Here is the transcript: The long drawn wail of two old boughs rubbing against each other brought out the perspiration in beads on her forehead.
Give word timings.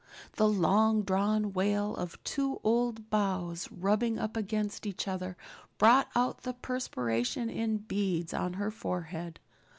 The 0.37 0.47
long 0.49 1.03
drawn 1.03 1.53
wail 1.53 1.95
of 1.95 2.17
two 2.23 2.59
old 2.63 3.11
boughs 3.11 3.71
rubbing 3.71 4.17
against 4.17 4.87
each 4.87 5.07
other 5.07 5.37
brought 5.77 6.07
out 6.15 6.41
the 6.41 6.53
perspiration 6.55 7.51
in 7.51 7.77
beads 7.77 8.33
on 8.33 8.53
her 8.53 8.71
forehead. 8.71 9.39